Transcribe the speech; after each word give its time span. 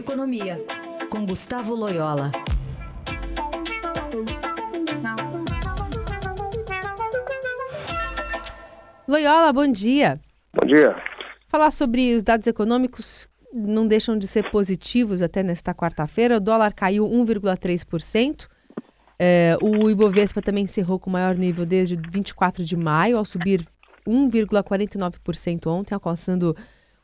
Economia, 0.00 0.58
com 1.10 1.26
Gustavo 1.26 1.74
Loyola. 1.74 2.30
Loyola, 9.06 9.52
bom 9.52 9.70
dia. 9.70 10.18
Bom 10.54 10.66
dia. 10.66 10.96
Falar 11.48 11.70
sobre 11.70 12.14
os 12.14 12.22
dados 12.22 12.46
econômicos 12.46 13.28
não 13.52 13.86
deixam 13.86 14.16
de 14.16 14.26
ser 14.26 14.50
positivos 14.50 15.20
até 15.20 15.42
nesta 15.42 15.74
quarta-feira. 15.74 16.38
O 16.38 16.40
dólar 16.40 16.72
caiu 16.72 17.06
1,3%. 17.06 18.48
É, 19.18 19.58
o 19.60 19.90
Ibovespa 19.90 20.40
também 20.40 20.64
encerrou 20.64 20.98
com 20.98 21.10
o 21.10 21.12
maior 21.12 21.36
nível 21.36 21.66
desde 21.66 21.94
24 21.94 22.64
de 22.64 22.74
maio, 22.74 23.18
ao 23.18 23.24
subir 23.26 23.68
1,49% 24.08 25.66
ontem, 25.66 25.92
alcançando 25.92 26.56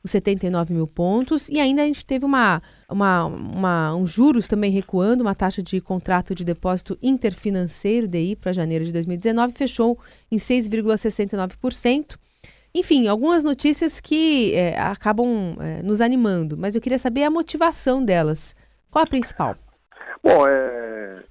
os 0.06 0.10
79 0.12 0.72
mil 0.72 0.86
pontos. 0.86 1.48
E 1.48 1.60
ainda 1.60 1.82
a 1.82 1.84
gente 1.84 2.06
teve 2.06 2.24
uma, 2.24 2.62
uma, 2.88 3.24
uma, 3.26 3.94
um 3.94 4.06
juros 4.06 4.48
também 4.48 4.70
recuando, 4.70 5.22
uma 5.22 5.34
taxa 5.34 5.62
de 5.62 5.80
contrato 5.80 6.34
de 6.34 6.44
depósito 6.44 6.96
interfinanceiro, 7.02 8.08
DI, 8.08 8.36
para 8.36 8.52
janeiro 8.52 8.84
de 8.84 8.92
2019, 8.92 9.52
fechou 9.52 9.98
em 10.30 10.36
6,69%. 10.36 12.16
Enfim, 12.74 13.08
algumas 13.08 13.42
notícias 13.42 14.00
que 14.00 14.54
é, 14.54 14.78
acabam 14.78 15.56
é, 15.60 15.82
nos 15.82 16.00
animando, 16.00 16.56
mas 16.56 16.74
eu 16.74 16.80
queria 16.80 16.98
saber 16.98 17.24
a 17.24 17.30
motivação 17.30 18.04
delas. 18.04 18.54
Qual 18.90 19.02
a 19.02 19.06
principal? 19.06 19.56
Bom, 20.22 20.46
é, 20.46 21.24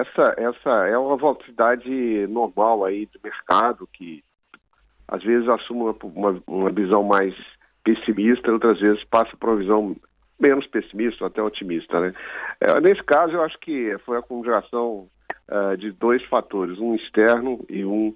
essa, 0.00 0.34
essa 0.36 0.70
é 0.88 0.98
uma 0.98 1.16
volatilidade 1.16 2.26
normal 2.28 2.84
aí 2.84 3.06
do 3.06 3.20
mercado 3.22 3.88
que 3.92 4.24
às 5.06 5.22
vezes 5.22 5.48
assume 5.48 5.82
uma, 5.82 5.96
uma, 6.02 6.42
uma 6.46 6.70
visão 6.70 7.02
mais 7.02 7.34
pessimista, 7.84 8.52
outras 8.52 8.80
vezes 8.80 9.02
passa 9.04 9.36
por 9.36 9.50
uma 9.50 9.58
visão 9.58 9.96
menos 10.38 10.66
pessimista, 10.66 11.26
até 11.26 11.42
otimista, 11.42 12.00
né? 12.00 12.14
É, 12.60 12.80
nesse 12.80 13.02
caso, 13.04 13.32
eu 13.32 13.42
acho 13.42 13.58
que 13.60 13.96
foi 14.04 14.18
a 14.18 14.22
conjugação 14.22 15.08
uh, 15.48 15.76
de 15.76 15.92
dois 15.92 16.22
fatores, 16.24 16.78
um 16.78 16.94
externo 16.94 17.64
e 17.68 17.84
um 17.84 18.14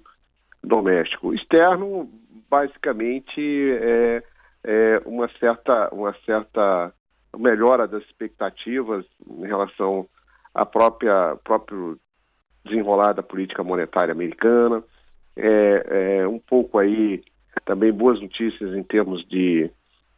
doméstico. 0.63 1.33
Externo, 1.33 2.09
basicamente, 2.49 3.39
é, 3.81 4.23
é 4.63 5.01
uma 5.05 5.29
certa, 5.39 5.89
uma 5.93 6.13
certa 6.25 6.93
melhora 7.37 7.87
das 7.87 8.03
expectativas 8.03 9.05
em 9.29 9.45
relação 9.45 10.07
à 10.53 10.65
própria 10.65 11.37
próprio 11.43 11.97
desenrolar 12.65 13.13
da 13.13 13.23
política 13.23 13.63
monetária 13.63 14.11
americana, 14.11 14.83
é, 15.35 16.19
é 16.19 16.27
um 16.27 16.39
pouco 16.39 16.77
aí 16.79 17.23
também 17.65 17.91
boas 17.91 18.19
notícias 18.21 18.73
em 18.75 18.83
termos 18.83 19.27
de 19.27 19.69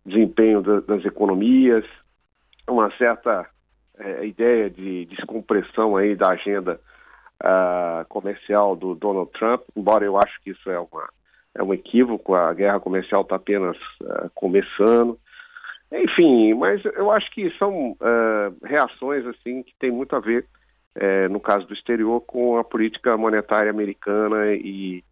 desempenho 0.05 0.61
da, 0.61 0.79
das 0.81 1.05
economias, 1.05 1.85
uma 2.67 2.91
certa 2.97 3.47
é, 3.97 4.25
ideia 4.25 4.69
de 4.69 5.05
descompressão 5.05 5.97
aí 5.97 6.15
da 6.15 6.29
agenda 6.29 6.79
uh, 7.43 8.05
comercial 8.07 8.75
do 8.75 8.95
Donald 8.95 9.31
Trump, 9.31 9.61
embora 9.75 10.05
eu 10.05 10.17
acho 10.17 10.41
que 10.41 10.51
isso 10.51 10.69
é, 10.69 10.79
uma, 10.79 11.09
é 11.55 11.63
um 11.63 11.73
equívoco, 11.73 12.35
a 12.35 12.53
guerra 12.53 12.79
comercial 12.79 13.21
está 13.21 13.35
apenas 13.35 13.77
uh, 14.01 14.29
começando. 14.33 15.17
Enfim, 15.91 16.53
mas 16.53 16.83
eu 16.85 17.11
acho 17.11 17.31
que 17.31 17.49
são 17.57 17.91
uh, 17.91 18.65
reações 18.65 19.25
assim 19.25 19.63
que 19.63 19.73
tem 19.79 19.91
muito 19.91 20.15
a 20.15 20.19
ver, 20.19 20.45
eh, 20.95 21.27
no 21.29 21.39
caso 21.39 21.65
do 21.65 21.73
exterior, 21.73 22.21
com 22.21 22.57
a 22.57 22.63
política 22.63 23.17
monetária 23.17 23.71
americana 23.71 24.53
e 24.53 25.03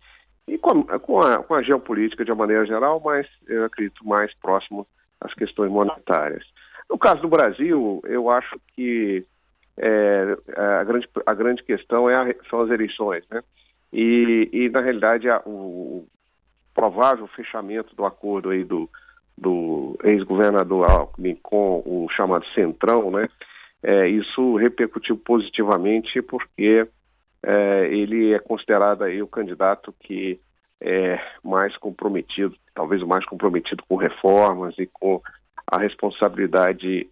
e 0.48 0.58
com 0.58 0.86
a, 0.88 1.00
com 1.00 1.20
a, 1.20 1.44
com 1.44 1.54
a 1.54 1.62
geopolítica 1.62 2.24
de 2.24 2.32
uma 2.32 2.40
maneira 2.40 2.66
geral, 2.66 3.02
mas 3.04 3.28
eu 3.48 3.66
acredito 3.66 4.08
mais 4.08 4.34
próximo 4.36 4.88
às 5.20 5.34
questões 5.34 5.72
monetárias. 5.72 6.46
No 6.90 6.98
caso 6.98 7.22
do 7.22 7.28
Brasil, 7.28 8.02
eu 8.06 8.30
acho 8.30 8.58
que 8.74 9.26
é, 9.78 10.38
a, 10.56 10.84
grande, 10.84 11.10
a 11.26 11.34
grande 11.34 11.64
questão 11.64 12.10
é 12.10 12.16
a, 12.16 12.36
são 12.50 12.62
as 12.62 12.70
eleições, 12.70 13.24
né? 13.30 13.44
E, 13.92 14.50
e 14.52 14.70
na 14.70 14.82
realidade, 14.82 15.28
a, 15.28 15.42
o 15.46 16.06
provável 16.74 17.28
fechamento 17.28 17.96
do 17.96 18.06
acordo 18.06 18.50
aí 18.50 18.64
do, 18.64 18.90
do 19.38 19.98
ex-governador 20.04 20.90
Alckmin 20.90 21.36
com 21.42 21.82
o 21.86 22.08
chamado 22.16 22.46
Centrão, 22.54 23.12
né? 23.12 23.30
É, 23.84 24.08
isso 24.08 24.56
repercutiu 24.56 25.18
positivamente 25.18 26.22
porque 26.22 26.88
é, 27.44 27.88
ele 27.92 28.34
é 28.34 28.40
considerado 28.40 29.04
aí 29.04 29.22
o 29.22 29.28
candidato 29.28 29.94
que 30.00 30.40
é 30.80 31.20
mais 31.44 31.76
comprometido, 31.78 32.56
talvez 32.74 33.02
o 33.02 33.08
mais 33.08 33.26
comprometido 33.26 33.84
com 33.88 33.96
reformas 33.96 34.76
e 34.78 34.86
com 34.88 35.22
a 35.66 35.80
responsabilidade 35.80 37.08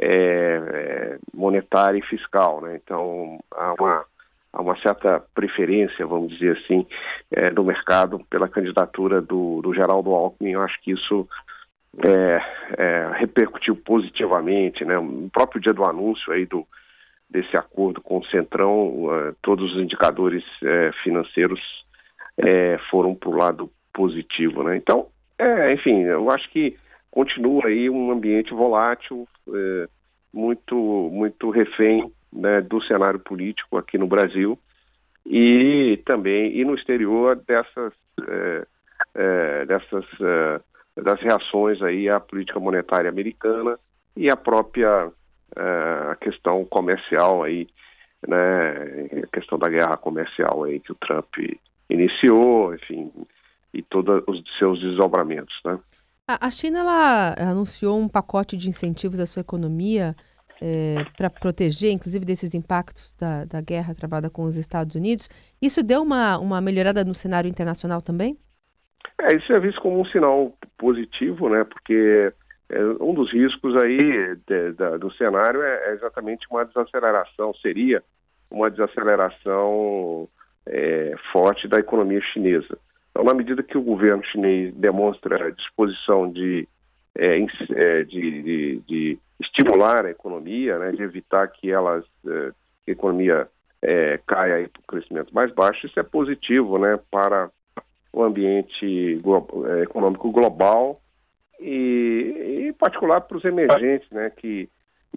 é, 0.00 0.06
é 0.06 1.18
monetária 1.34 1.98
e 1.98 2.02
fiscal, 2.02 2.60
né? 2.60 2.80
Então 2.82 3.38
há 3.52 3.74
uma 3.74 4.04
há 4.52 4.62
uma 4.62 4.80
certa 4.80 5.22
preferência, 5.34 6.06
vamos 6.06 6.32
dizer 6.32 6.56
assim, 6.58 6.86
é, 7.30 7.50
do 7.50 7.62
mercado 7.62 8.24
pela 8.30 8.48
candidatura 8.48 9.20
do, 9.20 9.60
do 9.62 9.74
Geraldo 9.74 10.14
Alckmin. 10.14 10.52
Eu 10.52 10.62
acho 10.62 10.80
que 10.80 10.92
isso 10.92 11.28
é, 12.04 12.40
é, 12.76 13.10
repercutiu 13.14 13.76
positivamente, 13.76 14.84
né? 14.84 14.98
No 14.98 15.28
próprio 15.30 15.60
dia 15.60 15.72
do 15.72 15.84
anúncio 15.84 16.32
aí 16.32 16.46
do 16.46 16.66
desse 17.30 17.56
acordo 17.56 18.00
com 18.00 18.18
o 18.18 18.26
Centrão, 18.26 19.04
uh, 19.04 19.36
todos 19.42 19.74
os 19.74 19.82
indicadores 19.82 20.42
uh, 20.62 20.92
financeiros 21.02 21.60
uh, 22.38 22.78
foram 22.90 23.14
para 23.14 23.28
o 23.28 23.36
lado 23.36 23.70
positivo, 23.92 24.62
né? 24.62 24.76
Então, 24.76 25.08
é, 25.38 25.72
enfim, 25.72 26.02
eu 26.02 26.30
acho 26.30 26.48
que 26.50 26.76
continua 27.10 27.66
aí 27.66 27.88
um 27.88 28.10
ambiente 28.10 28.52
volátil, 28.52 29.26
muito, 30.32 30.74
muito 31.12 31.50
refém 31.50 32.12
né, 32.32 32.60
do 32.60 32.82
cenário 32.82 33.18
político 33.18 33.76
aqui 33.78 33.96
no 33.96 34.06
Brasil 34.06 34.58
e 35.24 36.00
também 36.04 36.56
e 36.56 36.64
no 36.64 36.74
exterior 36.74 37.36
dessas 37.36 37.92
dessas 39.66 40.04
das 40.96 41.20
reações 41.20 41.80
aí 41.82 42.08
à 42.08 42.20
política 42.20 42.60
monetária 42.60 43.08
americana 43.08 43.78
e 44.16 44.30
à 44.30 44.36
própria 44.36 45.10
a 45.56 46.16
questão 46.16 46.64
comercial 46.64 47.42
aí, 47.42 47.66
né, 48.26 49.22
a 49.24 49.26
questão 49.32 49.58
da 49.58 49.68
guerra 49.68 49.96
comercial 49.96 50.64
aí 50.64 50.80
que 50.80 50.92
o 50.92 50.96
Trump 50.96 51.34
iniciou, 51.88 52.74
enfim, 52.74 53.10
e 53.72 53.82
todos 53.82 54.22
os 54.26 54.42
seus 54.58 54.80
desdobramentos, 54.80 55.54
né? 55.64 55.78
A 56.26 56.50
China 56.50 56.80
ela 56.80 57.34
anunciou 57.38 57.98
um 57.98 58.06
pacote 58.06 58.54
de 58.54 58.68
incentivos 58.68 59.18
à 59.18 59.24
sua 59.24 59.40
economia 59.40 60.14
é, 60.60 60.96
para 61.16 61.30
proteger, 61.30 61.90
inclusive, 61.90 62.24
desses 62.24 62.54
impactos 62.54 63.14
da, 63.14 63.46
da 63.46 63.60
guerra 63.62 63.94
travada 63.94 64.28
com 64.28 64.42
os 64.42 64.56
Estados 64.56 64.94
Unidos. 64.94 65.28
Isso 65.60 65.82
deu 65.82 66.02
uma, 66.02 66.38
uma 66.38 66.60
melhorada 66.60 67.02
no 67.02 67.14
cenário 67.14 67.48
internacional 67.48 68.02
também? 68.02 68.36
É, 69.22 69.36
isso 69.36 69.52
é 69.52 69.58
visto 69.58 69.80
como 69.80 70.00
um 70.00 70.04
sinal 70.06 70.52
positivo, 70.76 71.48
né? 71.48 71.64
Porque 71.64 71.94
é, 71.94 72.32
um 73.00 73.14
dos 73.14 73.32
riscos 73.32 73.74
aí 73.82 74.36
de, 74.46 74.72
de, 74.72 74.98
do 74.98 75.10
cenário 75.14 75.62
é, 75.62 75.88
é, 75.88 75.94
exatamente 75.94 76.46
uma 76.50 76.64
desaceleração, 76.64 77.54
seria 77.54 78.02
uma 78.50 78.70
desaceleração 78.70 80.28
é, 80.66 81.14
forte 81.32 81.66
da 81.66 81.78
economia 81.78 82.20
chinesa. 82.20 82.78
Então, 83.10 83.24
na 83.24 83.32
medida 83.32 83.62
que 83.62 83.78
o 83.78 83.82
governo 83.82 84.22
chinês 84.24 84.74
demonstra 84.74 85.50
disposição 85.50 86.30
de, 86.30 86.68
é, 87.14 87.38
é 87.74 88.04
de, 88.04 88.82
de, 88.86 89.18
estimular 89.40 90.04
a 90.04 90.10
economia, 90.10 90.78
né, 90.78 90.92
de 90.92 91.02
evitar 91.02 91.48
que 91.48 91.70
elas, 91.70 92.04
é, 92.26 92.52
a 92.86 92.90
economia 92.90 93.48
caia 94.26 94.68
para 94.68 94.80
o 94.80 94.86
crescimento 94.88 95.32
mais 95.32 95.52
baixo, 95.52 95.86
isso 95.86 96.00
é 96.00 96.02
positivo 96.02 96.78
né, 96.78 96.98
para 97.12 97.48
o 98.12 98.24
ambiente 98.24 99.20
econômico 99.80 100.32
global 100.32 101.00
e, 101.60 102.68
em 102.68 102.72
particular 102.72 103.22
para 103.22 103.36
os 103.36 103.44
emergentes, 103.44 104.08
né, 104.10 104.30
que 104.30 104.68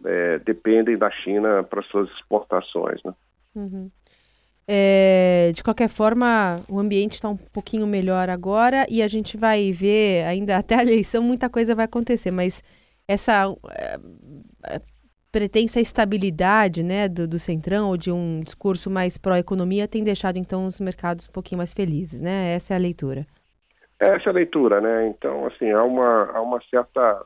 é, 0.05 0.39
dependem 0.39 0.97
da 0.97 1.11
China 1.11 1.63
para 1.63 1.81
suas 1.83 2.09
exportações. 2.11 3.01
Né? 3.03 3.13
Uhum. 3.55 3.91
É, 4.67 5.51
de 5.53 5.63
qualquer 5.63 5.89
forma, 5.89 6.59
o 6.69 6.79
ambiente 6.79 7.13
está 7.13 7.29
um 7.29 7.37
pouquinho 7.37 7.85
melhor 7.85 8.29
agora 8.29 8.85
e 8.89 9.01
a 9.01 9.07
gente 9.07 9.35
vai 9.37 9.71
ver, 9.71 10.25
ainda 10.25 10.57
até 10.57 10.75
a 10.75 10.81
eleição, 10.81 11.23
muita 11.23 11.49
coisa 11.49 11.75
vai 11.75 11.85
acontecer, 11.85 12.31
mas 12.31 12.63
essa 13.07 13.53
é, 13.69 13.99
é 14.75 14.81
pretensa 15.31 15.79
estabilidade 15.79 16.83
né, 16.83 17.07
do, 17.07 17.27
do 17.27 17.39
Centrão 17.39 17.89
ou 17.89 17.97
de 17.97 18.11
um 18.11 18.41
discurso 18.41 18.89
mais 18.89 19.17
pró-economia 19.17 19.87
tem 19.87 20.03
deixado 20.03 20.37
então 20.37 20.65
os 20.65 20.79
mercados 20.79 21.27
um 21.27 21.31
pouquinho 21.31 21.57
mais 21.57 21.73
felizes, 21.73 22.19
né? 22.19 22.53
Essa 22.53 22.73
é 22.73 22.77
a 22.77 22.79
leitura. 22.79 23.25
Essa 24.01 24.29
é 24.29 24.31
a 24.31 24.33
leitura, 24.33 24.81
né? 24.81 25.07
Então, 25.09 25.45
assim, 25.45 25.69
há 25.69 25.83
uma, 25.83 26.31
há 26.33 26.41
uma 26.41 26.59
certa. 26.71 27.23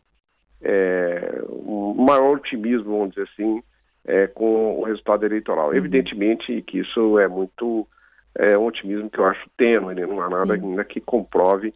É, 0.62 1.42
um 1.50 1.94
maior 1.94 2.36
otimismo, 2.36 2.98
vamos 2.98 3.10
dizer 3.12 3.30
assim, 3.32 3.64
é, 4.06 4.28
com 4.28 4.78
o 4.80 4.84
resultado 4.84 5.26
eleitoral. 5.26 5.70
Uhum. 5.70 5.76
Evidentemente 5.76 6.62
que 6.64 6.80
isso 6.80 7.18
é 7.20 7.30
muito. 7.30 7.88
É 8.38 8.58
um 8.58 8.66
otimismo 8.66 9.10
que 9.10 9.18
eu 9.18 9.26
acho 9.26 9.50
tênue, 9.56 9.96
né? 9.96 10.06
não 10.06 10.20
há 10.20 10.30
nada 10.30 10.56
ainda 10.56 10.84
que 10.84 11.00
comprove 11.00 11.74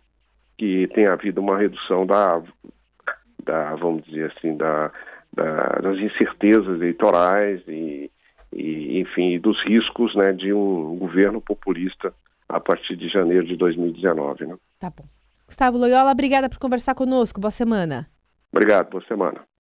que 0.57 0.89
tenha 0.93 1.13
havido 1.13 1.39
uma 1.39 1.57
redução 1.57 2.05
da, 2.05 2.41
da 3.45 3.75
vamos 3.75 4.03
dizer 4.03 4.33
assim, 4.35 4.57
da, 4.57 4.91
da, 5.33 5.79
das 5.81 5.97
incertezas 5.97 6.67
eleitorais 6.67 7.61
e, 7.65 8.11
e, 8.53 8.99
enfim, 8.99 9.39
dos 9.39 9.61
riscos 9.63 10.15
né, 10.15 10.33
de 10.33 10.53
um 10.53 10.97
governo 10.97 11.41
populista 11.41 12.13
a 12.47 12.59
partir 12.59 12.95
de 12.95 13.07
janeiro 13.07 13.45
de 13.45 13.55
2019. 13.55 14.47
Né? 14.47 14.57
Tá 14.79 14.89
bom. 14.89 15.05
Gustavo 15.45 15.77
Loyola, 15.77 16.11
obrigada 16.11 16.49
por 16.49 16.59
conversar 16.59 16.95
conosco. 16.95 17.39
Boa 17.39 17.51
semana. 17.51 18.07
Obrigado, 18.51 18.89
boa 18.89 19.03
semana. 19.07 19.49